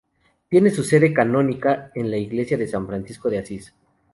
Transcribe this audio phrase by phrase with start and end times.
[0.49, 3.75] Tiene su sede canónica en la Iglesia de San Francisco de Asís.